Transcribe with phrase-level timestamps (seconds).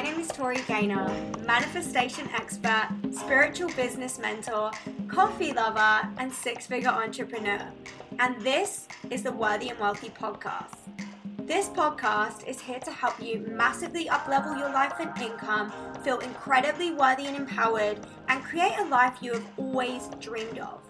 [0.00, 1.10] My name is Tori Gaynor,
[1.44, 4.70] manifestation expert, spiritual business mentor,
[5.08, 7.70] coffee lover, and six figure entrepreneur.
[8.18, 10.78] And this is the Worthy and Wealthy podcast.
[11.40, 15.70] This podcast is here to help you massively uplevel your life and income,
[16.02, 20.80] feel incredibly worthy and empowered, and create a life you have always dreamed of.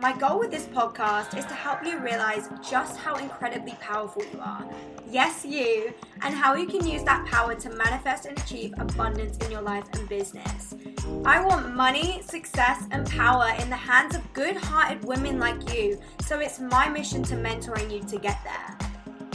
[0.00, 4.40] My goal with this podcast is to help you realize just how incredibly powerful you
[4.40, 4.66] are.
[5.10, 9.50] Yes, you, and how you can use that power to manifest and achieve abundance in
[9.50, 10.74] your life and business.
[11.26, 16.00] I want money, success, and power in the hands of good hearted women like you,
[16.22, 18.78] so it's my mission to mentoring you to get there.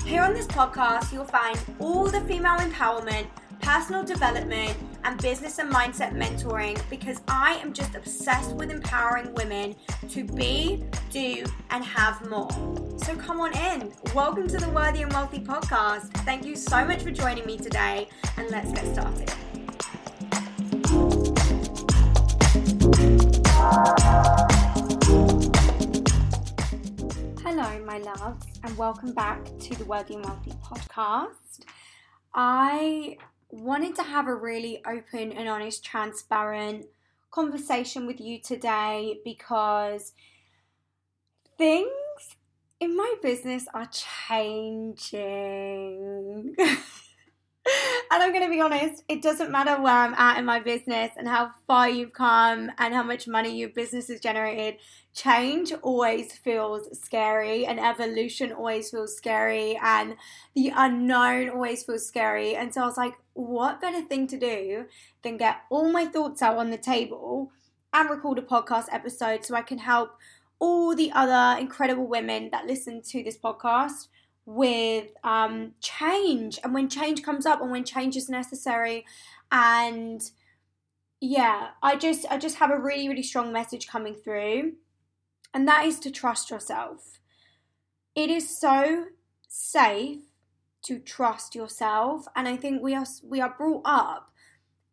[0.04, 3.28] Here on this podcast, you'll find all the female empowerment
[3.62, 9.76] personal development, and business and mindset mentoring because I am just obsessed with empowering women
[10.10, 12.50] to be, do, and have more.
[12.98, 13.94] So come on in.
[14.16, 16.10] Welcome to the Worthy and Wealthy podcast.
[16.26, 19.30] Thank you so much for joining me today, and let's get started.
[27.44, 31.62] Hello, my loves, and welcome back to the Worthy and Wealthy podcast.
[32.34, 33.18] I
[33.56, 36.88] wanted to have a really open and honest, transparent
[37.32, 40.14] conversation with you today because
[41.58, 41.90] things
[42.80, 43.90] in my business are
[44.28, 45.16] changing.
[48.26, 51.28] I'm going to be honest, it doesn't matter where I'm at in my business and
[51.28, 54.80] how far you've come and how much money your business has generated.
[55.14, 60.16] Change always feels scary, and evolution always feels scary, and
[60.56, 62.56] the unknown always feels scary.
[62.56, 64.86] And so I was like, what better thing to do
[65.22, 67.52] than get all my thoughts out on the table
[67.94, 70.18] and record a podcast episode so I can help
[70.58, 74.08] all the other incredible women that listen to this podcast
[74.46, 79.06] with um, change and when change comes up and when change is necessary
[79.52, 80.22] and
[81.22, 84.74] yeah i just i just have a really really strong message coming through
[85.54, 87.20] and that is to trust yourself
[88.16, 89.06] it is so
[89.48, 90.20] safe
[90.84, 94.32] to trust yourself and i think we are we are brought up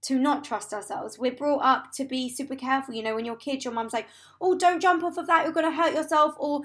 [0.02, 1.18] to not trust ourselves.
[1.18, 2.94] We're brought up to be super careful.
[2.94, 4.08] You know, when you're kids, your mum's like,
[4.40, 6.34] oh, don't jump off of that, you're going to hurt yourself.
[6.38, 6.62] Or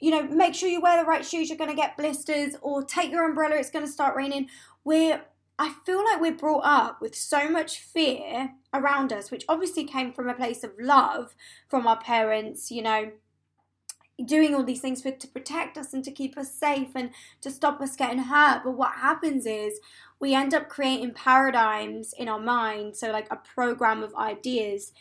[0.00, 2.82] you know, make sure you wear the right shoes, you're going to get blisters, or
[2.82, 4.48] take your umbrella, it's going to start raining.
[4.84, 5.22] We're,
[5.58, 10.12] I feel like we're brought up with so much fear around us, which obviously came
[10.12, 11.34] from a place of love
[11.68, 13.10] from our parents, you know,
[14.24, 17.10] doing all these things for to protect us and to keep us safe and
[17.40, 18.62] to stop us getting hurt.
[18.64, 19.78] But what happens is
[20.20, 24.92] we end up creating paradigms in our mind, so like a program of ideas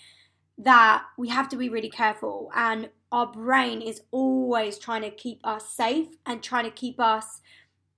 [0.60, 5.40] that we have to be really careful and our brain is always trying to keep
[5.44, 7.42] us safe and trying to keep us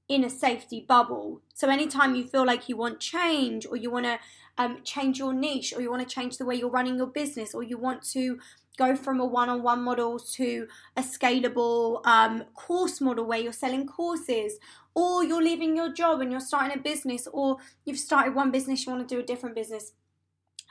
[0.08, 1.42] in a safety bubble.
[1.54, 4.20] So anytime you feel like you want change or you want to
[4.58, 7.54] um, change your niche or you want to change the way you're running your business
[7.54, 8.40] or you want to
[8.78, 14.58] go from a one-on-one model to a scalable um, course model where you're selling courses
[14.96, 18.86] or you're leaving your job and you're starting a business or you've started one business
[18.86, 19.92] you want to do a different business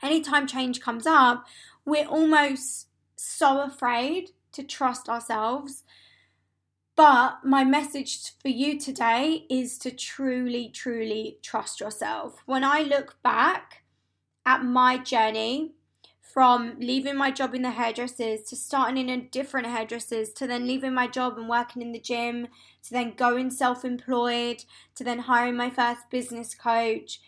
[0.01, 1.45] anytime change comes up
[1.85, 2.88] we're almost
[3.19, 5.83] so afraid to trust ourselves.
[6.95, 12.43] But my message for you today is to truly, truly trust yourself.
[12.45, 13.83] When I look back
[14.45, 15.73] at my journey
[16.21, 20.67] from leaving my job in the hairdressers to starting in a different hairdressers to then
[20.67, 22.47] leaving my job and working in the gym
[22.83, 24.63] to then going self employed
[24.95, 27.19] to then hiring my first business coach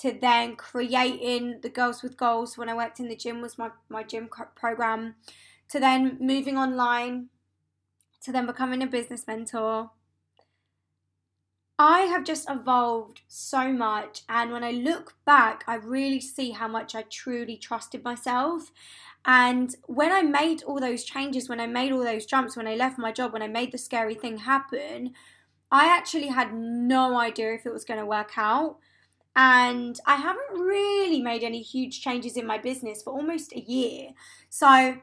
[0.00, 3.70] to then creating the Girls with Goals when I worked in the gym was my,
[3.88, 5.16] my gym program,
[5.70, 7.28] to then moving online,
[8.22, 9.90] to then becoming a business mentor.
[11.80, 16.68] I have just evolved so much, and when I look back, I really see how
[16.68, 18.72] much I truly trusted myself.
[19.24, 22.74] And when I made all those changes, when I made all those jumps, when I
[22.74, 25.12] left my job, when I made the scary thing happen,
[25.70, 28.78] I actually had no idea if it was going to work out
[29.38, 34.10] and I haven't really made any huge changes in my business for almost a year.
[34.50, 35.00] So I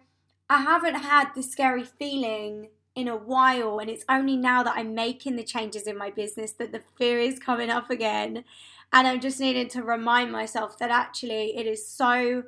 [0.50, 5.38] haven't had the scary feeling in a while, and it's only now that I'm making
[5.38, 8.44] the changes in my business that the fear is coming up again.
[8.92, 12.44] And I'm just needing to remind myself that actually it is so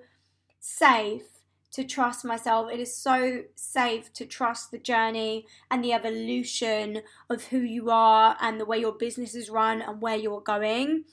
[0.59, 1.23] safe
[1.71, 2.69] to trust myself.
[2.69, 8.35] It is so safe to trust the journey and the evolution of who you are
[8.41, 11.05] and the way your business is run and where you're going.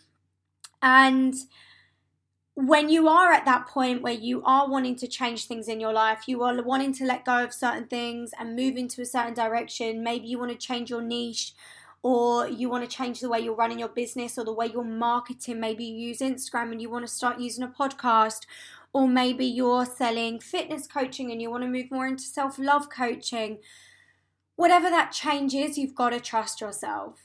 [0.85, 1.35] And
[2.53, 5.95] when you are at that point where you are wanting to change things in your
[5.95, 9.35] life, you are wanting to let go of certain things and move into a certain
[9.35, 11.55] direction, maybe you want to change your niche,
[12.03, 14.85] or you want to change the way you're running your business or the way you're
[14.85, 15.59] marketing.
[15.59, 18.43] Maybe you use Instagram and you want to start using a podcast,
[18.93, 22.91] or maybe you're selling fitness coaching and you want to move more into self love
[22.91, 23.59] coaching.
[24.57, 27.21] Whatever that change is, you've got to trust yourself.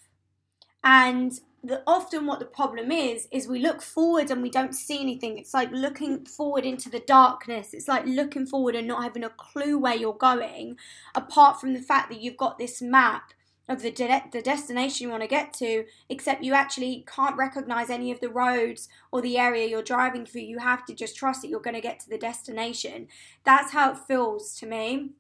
[0.81, 5.00] And the, often what the problem is is we look forward and we don't see
[5.00, 5.38] anything.
[5.38, 7.73] It's like looking forward into the darkness.
[7.73, 10.77] It's like looking forward and not having a clue where you're going
[11.15, 13.33] apart from the fact that you've got this map
[13.67, 17.91] of the de- the destination you want to get to except you actually can't recognize
[17.91, 20.41] any of the roads or the area you're driving through.
[20.41, 23.07] You have to just trust that you're going to get to the destination.
[23.44, 25.11] That's how it feels to me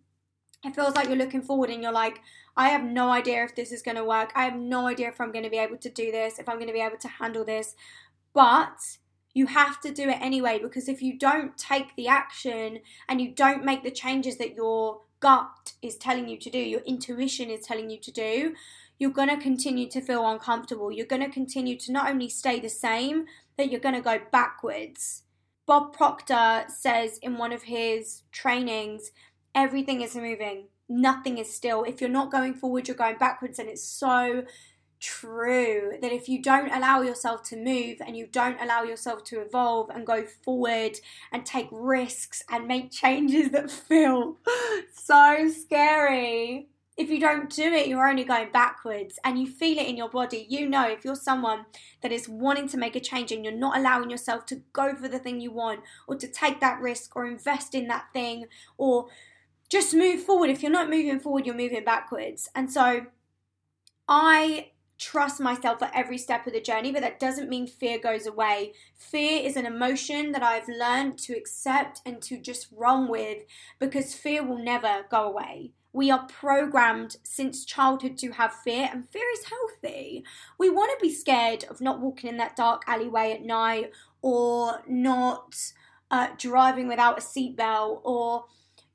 [0.63, 2.21] it feels like you're looking forward and you're like
[2.57, 4.33] I have no idea if this is going to work.
[4.35, 6.57] I have no idea if I'm going to be able to do this, if I'm
[6.57, 7.73] going to be able to handle this.
[8.33, 8.97] But
[9.33, 13.31] you have to do it anyway because if you don't take the action and you
[13.33, 17.65] don't make the changes that your gut is telling you to do, your intuition is
[17.65, 18.55] telling you to do,
[18.97, 20.91] you're going to continue to feel uncomfortable.
[20.91, 23.25] You're going to continue to not only stay the same,
[23.55, 25.23] but you're going to go backwards.
[25.65, 29.11] Bob Proctor says in one of his trainings,
[29.59, 31.83] everything is moving nothing is still.
[31.83, 33.59] If you're not going forward, you're going backwards.
[33.59, 34.43] And it's so
[34.99, 39.39] true that if you don't allow yourself to move and you don't allow yourself to
[39.39, 40.97] evolve and go forward
[41.31, 44.37] and take risks and make changes that feel
[44.93, 46.67] so scary,
[46.97, 50.09] if you don't do it, you're only going backwards and you feel it in your
[50.09, 50.45] body.
[50.49, 51.65] You know, if you're someone
[52.01, 55.07] that is wanting to make a change and you're not allowing yourself to go for
[55.07, 55.79] the thing you want
[56.09, 58.47] or to take that risk or invest in that thing
[58.77, 59.07] or
[59.69, 60.49] just move forward.
[60.49, 62.49] If you're not moving forward, you're moving backwards.
[62.55, 63.05] And so
[64.07, 68.27] I trust myself at every step of the journey, but that doesn't mean fear goes
[68.27, 68.73] away.
[68.97, 73.43] Fear is an emotion that I've learned to accept and to just run with
[73.79, 75.71] because fear will never go away.
[75.93, 80.23] We are programmed since childhood to have fear, and fear is healthy.
[80.59, 83.91] We want to be scared of not walking in that dark alleyway at night
[84.21, 85.55] or not
[86.11, 88.45] uh, driving without a seatbelt or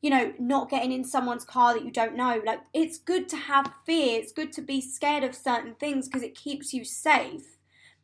[0.04, 2.42] you know, not getting in someone's car that you don't know.
[2.44, 4.20] Like, it's good to have fear.
[4.20, 7.56] It's good to be scared of certain things because it keeps you safe.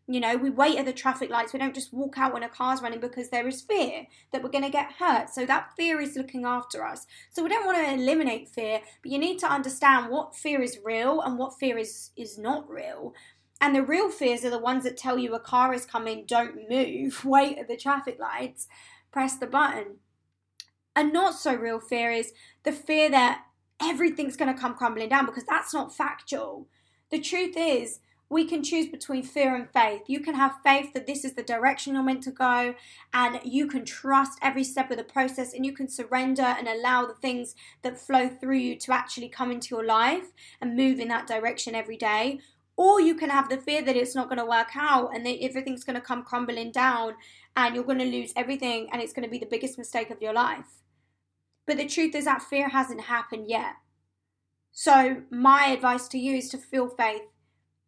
[0.08, 1.52] You know, we wait at the traffic lights.
[1.52, 4.48] We don't just walk out when a car's running because there is fear that we're
[4.48, 5.28] going to get hurt.
[5.28, 7.06] So that fear is looking after us.
[7.32, 10.78] So we don't want to eliminate fear, but you need to understand what fear is
[10.82, 13.12] real and what fear is is not real.
[13.60, 16.66] And the real fears are the ones that tell you a car is coming, don't
[16.70, 18.68] move, wait at the traffic lights,
[19.12, 19.96] press the button.
[20.96, 22.32] A not so real fear is
[22.64, 23.44] the fear that
[23.80, 26.66] everything's going to come crumbling down because that's not factual.
[27.10, 30.02] The truth is, we can choose between fear and faith.
[30.06, 32.74] You can have faith that this is the direction you're meant to go,
[33.12, 37.06] and you can trust every step of the process, and you can surrender and allow
[37.06, 41.08] the things that flow through you to actually come into your life and move in
[41.08, 42.38] that direction every day.
[42.76, 45.42] Or you can have the fear that it's not going to work out and that
[45.42, 47.14] everything's going to come crumbling down
[47.56, 50.22] and you're going to lose everything and it's going to be the biggest mistake of
[50.22, 50.82] your life.
[51.66, 53.74] But the truth is that fear hasn't happened yet.
[54.72, 57.22] So, my advice to you is to feel faith,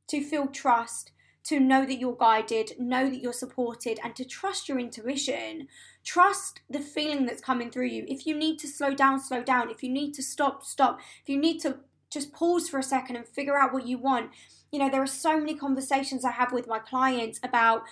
[0.08, 1.12] to feel trust,
[1.44, 5.68] to know that you're guided, know that you're supported, and to trust your intuition.
[6.04, 8.04] Trust the feeling that's coming through you.
[8.08, 9.70] If you need to slow down, slow down.
[9.70, 11.00] If you need to stop, stop.
[11.22, 11.78] If you need to
[12.12, 14.30] just pause for a second and figure out what you want.
[14.70, 17.82] You know, there are so many conversations I have with my clients about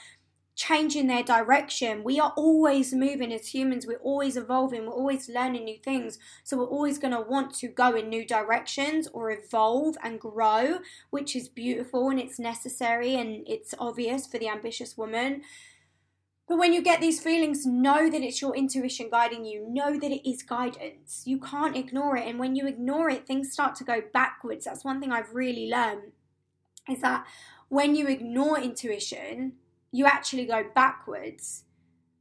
[0.61, 2.05] changing their direction.
[2.05, 6.19] We are always moving as humans, we're always evolving, we're always learning new things.
[6.45, 10.81] So we're always going to want to go in new directions or evolve and grow,
[11.09, 15.41] which is beautiful and it's necessary and it's obvious for the ambitious woman.
[16.47, 19.67] But when you get these feelings, know that it's your intuition guiding you.
[19.67, 21.23] Know that it is guidance.
[21.25, 22.29] You can't ignore it.
[22.29, 24.67] And when you ignore it, things start to go backwards.
[24.67, 26.13] That's one thing I've really learned
[26.87, 27.25] is that
[27.71, 29.53] when you ignore intuition,
[29.93, 31.65] you actually go backwards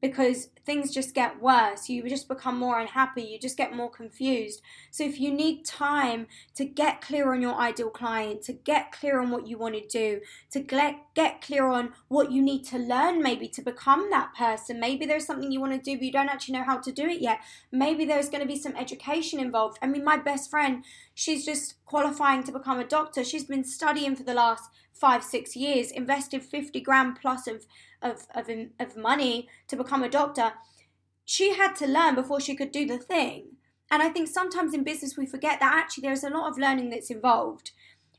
[0.02, 1.90] because things just get worse.
[1.90, 3.24] You just become more unhappy.
[3.24, 4.62] You just get more confused.
[4.92, 9.20] So, if you need time to get clear on your ideal client, to get clear
[9.20, 11.06] on what you want to do, to get,
[11.42, 15.52] clear on what you need to learn, maybe to become that person, maybe there's something
[15.52, 17.40] you want to do, but you don't actually know how to do it yet.
[17.72, 19.78] Maybe there's going to be some education involved.
[19.82, 23.24] I mean, my best friend, she's just qualifying to become a doctor.
[23.24, 27.66] She's been studying for the last five, six years, invested 50 grand plus of,
[28.02, 28.50] of, of,
[28.80, 30.54] of money to become a doctor.
[31.32, 33.58] She had to learn before she could do the thing.
[33.92, 36.90] And I think sometimes in business we forget that actually there's a lot of learning
[36.90, 37.70] that's involved.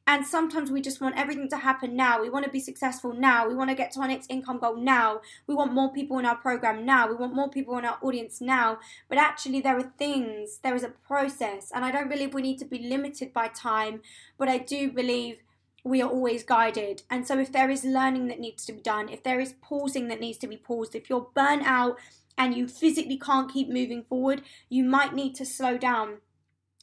[0.07, 2.23] And sometimes we just want everything to happen now.
[2.23, 3.49] We want to be successful now.
[3.49, 5.23] We want to get to our next income goal now.
[5.49, 7.09] We want more people in our program now.
[7.09, 8.79] We want more people in our audience now.
[9.09, 11.73] But actually, there are things, there is a process.
[11.75, 14.03] And I don't believe we need to be limited by time,
[14.39, 15.39] but I do believe
[15.83, 17.03] we are always guided.
[17.11, 20.07] And so, if there is learning that needs to be done, if there is pausing
[20.09, 21.99] that needs to be paused, if you're burnt out
[22.37, 26.19] and you physically can't keep moving forward, you might need to slow down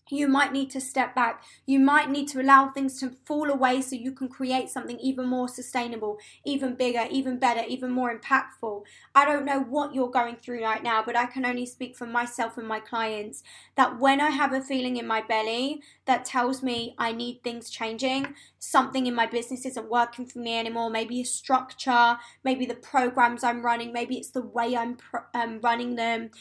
[0.10, 1.44] you might need to step back.
[1.66, 5.28] You might need to allow things to fall away so you can create something even
[5.28, 8.84] more sustainable, even bigger, even better, even more impactful.
[9.14, 12.06] I don't know what you're going through right now, but I can only speak for
[12.06, 13.44] myself and my clients
[13.76, 17.70] that when I have a feeling in my belly that tells me I need things
[17.70, 22.76] changing, something in my business isn't working for me anymore, maybe a structure, maybe the
[22.76, 24.98] programs I'm running, maybe it's the way I'm
[25.34, 26.32] um, running them.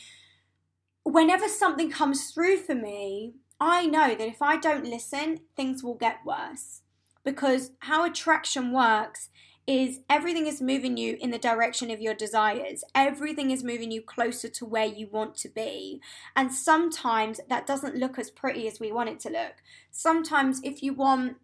[1.05, 5.95] Whenever something comes through for me, I know that if I don't listen, things will
[5.95, 6.83] get worse.
[7.25, 9.31] Because how attraction works
[9.67, 12.85] is everything is moving you in the direction of your desires.
[12.95, 16.01] Everything is moving you closer to where you want to be.
[16.37, 19.55] And sometimes that doesn't look as pretty as we want it to look.
[19.91, 21.39] Sometimes, if you want,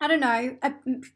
[0.00, 0.72] I don't know, a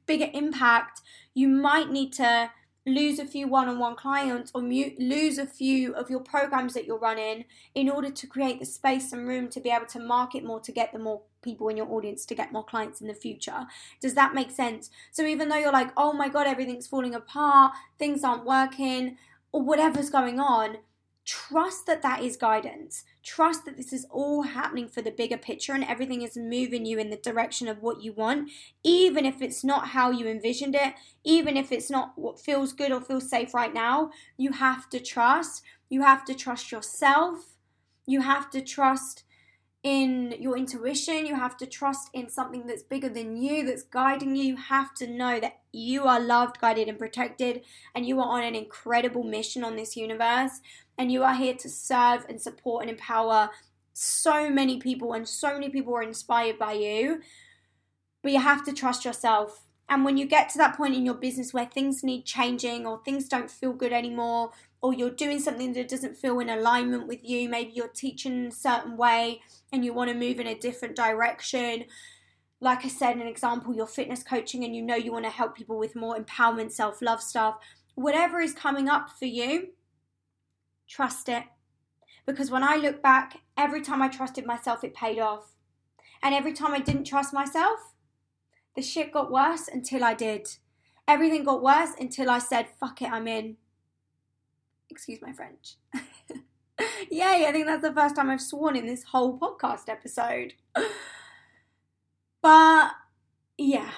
[0.07, 1.01] bigger impact,
[1.33, 2.51] you might need to
[2.87, 6.99] lose a few one-on-one clients or mute, lose a few of your programs that you're
[6.99, 10.61] running in order to create the space and room to be able to market more
[10.61, 13.67] to get the more people in your audience to get more clients in the future.
[14.01, 14.91] Does that make sense?
[15.11, 19.17] So even though you're like oh my god everything's falling apart things aren't working
[19.53, 20.79] or whatever's going on
[21.25, 23.05] trust that that is guidance.
[23.23, 26.99] Trust that this is all happening for the bigger picture and everything is moving you
[26.99, 28.51] in the direction of what you want,
[28.83, 32.93] even if it's not how you envisioned it, even if it's not what feels good
[32.93, 34.11] or feels safe right now.
[34.37, 35.63] You have to trust.
[35.89, 37.57] You have to trust yourself.
[38.07, 39.25] You have to trust
[39.83, 41.27] in your intuition.
[41.27, 44.45] You have to trust in something that's bigger than you, that's guiding you.
[44.45, 47.63] You have to know that you are loved, guided, and protected,
[47.95, 50.61] and you are on an incredible mission on this universe.
[50.97, 53.51] And you are here to serve and support and empower
[53.93, 57.21] so many people, and so many people are inspired by you.
[58.23, 59.67] But you have to trust yourself.
[59.89, 63.03] And when you get to that point in your business where things need changing or
[63.05, 67.25] things don't feel good anymore, or you're doing something that doesn't feel in alignment with
[67.25, 69.41] you, maybe you're teaching a certain way
[69.73, 71.85] and you want to move in a different direction.
[72.61, 75.57] Like I said, an example, you're fitness coaching and you know you want to help
[75.57, 77.57] people with more empowerment, self love stuff.
[77.95, 79.69] Whatever is coming up for you,
[80.89, 81.45] trust it.
[82.27, 85.57] Because when I look back, every time I trusted myself, it paid off.
[86.23, 87.95] And every time I didn't trust myself,
[88.77, 90.47] the shit got worse until I did.
[91.09, 93.57] Everything got worse until I said, fuck it, I'm in.
[94.89, 95.77] Excuse my French.
[97.11, 100.55] Yay, I think that's the first time I've sworn in this whole podcast episode.
[102.43, 102.93] but
[103.59, 103.91] yeah,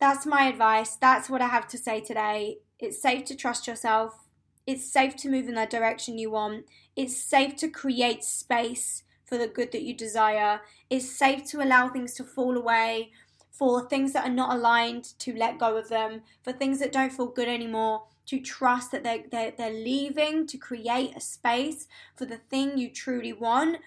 [0.00, 0.96] that's my advice.
[0.96, 2.58] That's what I have to say today.
[2.78, 4.28] It's safe to trust yourself.
[4.66, 6.66] It's safe to move in that direction you want.
[6.94, 10.60] It's safe to create space for the good that you desire.
[10.90, 13.12] It's safe to allow things to fall away,
[13.50, 17.12] for things that are not aligned, to let go of them, for things that don't
[17.12, 22.26] feel good anymore, to trust that they're, they're, they're leaving to create a space for
[22.26, 23.78] the thing you truly want.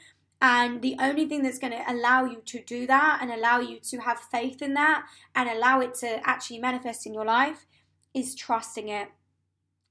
[0.41, 3.79] And the only thing that's going to allow you to do that and allow you
[3.79, 5.05] to have faith in that
[5.35, 7.67] and allow it to actually manifest in your life
[8.15, 9.09] is trusting it.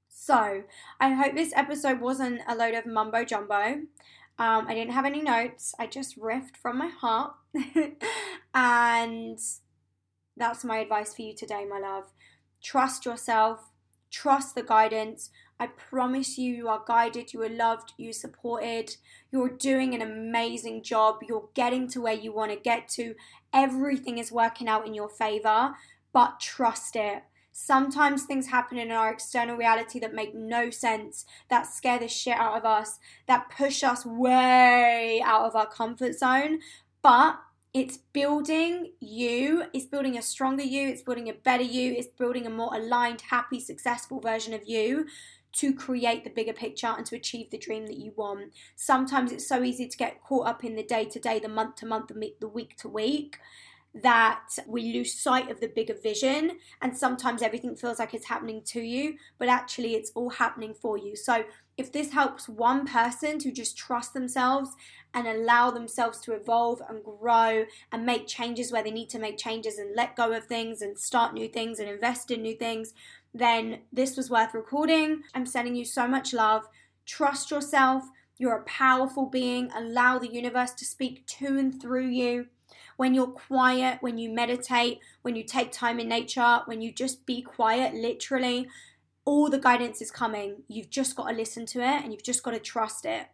[0.09, 0.63] So,
[0.99, 3.83] I hope this episode wasn't a load of mumbo jumbo.
[4.37, 7.33] Um, I didn't have any notes, I just riffed from my heart.
[8.53, 9.39] and
[10.35, 12.11] that's my advice for you today, my love.
[12.61, 13.70] Trust yourself,
[14.11, 15.29] Trust the guidance.
[15.59, 18.95] I promise you, you are guided, you are loved, you are supported,
[19.31, 23.15] you're doing an amazing job, you're getting to where you want to get to.
[23.53, 25.75] Everything is working out in your favor,
[26.11, 27.23] but trust it.
[27.53, 32.37] Sometimes things happen in our external reality that make no sense, that scare the shit
[32.37, 36.59] out of us, that push us way out of our comfort zone.
[37.01, 37.39] But
[37.73, 42.45] it's building you, it's building a stronger you, it's building a better you, it's building
[42.45, 45.05] a more aligned, happy, successful version of you
[45.53, 48.53] to create the bigger picture and to achieve the dream that you want.
[48.75, 51.75] Sometimes it's so easy to get caught up in the day to day, the month
[51.77, 53.37] to month, the week to week
[53.93, 58.61] that we lose sight of the bigger vision and sometimes everything feels like it's happening
[58.63, 61.43] to you but actually it's all happening for you so
[61.77, 64.75] if this helps one person to just trust themselves
[65.13, 69.37] and allow themselves to evolve and grow and make changes where they need to make
[69.37, 72.93] changes and let go of things and start new things and invest in new things,
[73.33, 75.23] then this was worth recording.
[75.33, 76.67] I'm sending you so much love.
[77.05, 78.03] Trust yourself.
[78.37, 79.71] You're a powerful being.
[79.75, 82.47] Allow the universe to speak to and through you.
[83.01, 87.25] When you're quiet, when you meditate, when you take time in nature, when you just
[87.25, 88.67] be quiet, literally,
[89.25, 90.49] all the guidance is coming.
[90.67, 93.25] You've just got to listen to it and you've just got to trust it.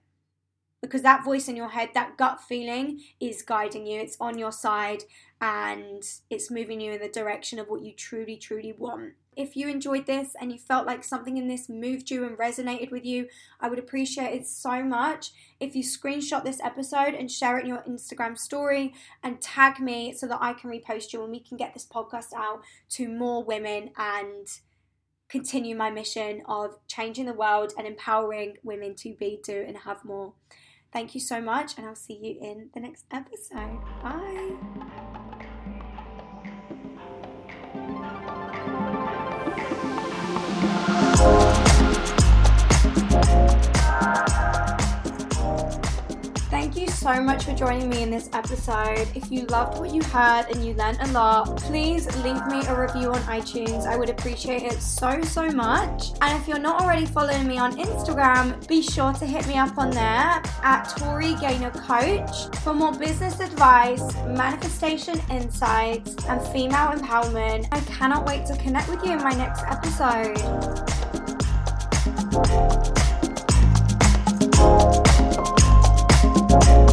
[0.82, 4.00] because that voice in your head, that gut feeling is guiding you.
[4.00, 5.04] It's on your side
[5.42, 9.14] and it's moving you in the direction of what you truly, truly want.
[9.38, 12.91] If you enjoyed this and you felt like something in this moved you and resonated
[12.91, 13.27] with you,
[13.62, 17.70] I would appreciate it so much if you screenshot this episode and share it in
[17.70, 21.56] your Instagram story and tag me so that I can repost you and we can
[21.56, 24.48] get this podcast out to more women and
[25.29, 30.03] continue my mission of changing the world and empowering women to be, do, and have
[30.03, 30.34] more.
[30.91, 33.79] Thank you so much, and I'll see you in the next episode.
[34.01, 34.76] Bye.
[46.98, 49.08] So much for joining me in this episode.
[49.13, 52.80] If you loved what you heard and you learned a lot, please leave me a
[52.80, 53.86] review on iTunes.
[53.86, 56.10] I would appreciate it so, so much.
[56.22, 59.77] And if you're not already following me on Instagram, be sure to hit me up
[59.77, 67.68] on there at Tori Gaynor Coach for more business advice, manifestation insights, and female empowerment.
[67.72, 70.38] I cannot wait to connect with you in my next episode.
[76.50, 76.88] Thank